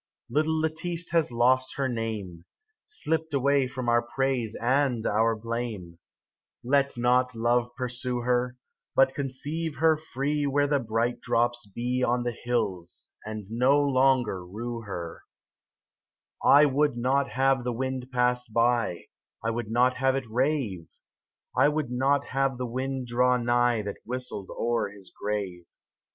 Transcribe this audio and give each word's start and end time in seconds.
Little 0.31 0.59
Lettice 0.59 1.11
has 1.11 1.31
lost 1.31 1.75
her 1.75 1.87
name, 1.87 2.45
Slipt 2.87 3.35
away 3.35 3.67
from 3.67 3.87
our 3.87 4.01
praise 4.01 4.55
and 4.55 5.05
our 5.05 5.35
blame; 5.35 5.99
Let 6.63 6.97
not 6.97 7.35
love 7.35 7.69
pursue 7.75 8.21
her, 8.21 8.57
But 8.95 9.13
conceive 9.13 9.75
her 9.75 9.95
free 9.97 10.47
Where 10.47 10.65
the 10.65 10.79
bright 10.79 11.21
drops 11.21 11.67
be 11.69 12.01
On 12.03 12.23
the 12.23 12.31
hills, 12.31 13.13
and 13.27 13.45
no 13.51 13.79
longer 13.79 14.43
rue 14.43 14.81
her 14.81 15.21
I 16.43 16.63
31 16.63 16.67
1 16.73 16.77
WOULD 16.77 16.97
not 16.97 17.29
have 17.33 17.63
the 17.63 17.71
wind 17.73 18.09
pass 18.11 18.47
by 18.47 19.03
I 19.43 19.51
would 19.51 19.69
not 19.69 19.97
have 19.97 20.15
it 20.15 20.25
rave, 20.27 20.91
I 21.55 21.69
would 21.69 21.91
not 21.91 22.23
have 22.25 22.57
the 22.57 22.65
wind 22.65 23.05
draw 23.05 23.37
nigh 23.37 23.83
That 23.83 23.97
whistled 24.03 24.49
o'er 24.49 24.89
his 24.89 25.11
grave. 25.11 25.67